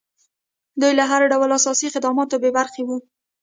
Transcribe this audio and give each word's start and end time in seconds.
دوی 0.79 0.93
له 0.99 1.03
هر 1.11 1.21
ډول 1.31 1.49
اساسي 1.59 1.87
خدماتو 1.93 2.31
څخه 2.31 2.39
بې 2.41 2.49
برخې 2.57 2.81
وو. 2.87 2.97